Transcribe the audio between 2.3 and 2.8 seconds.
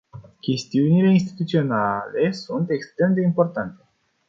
sunt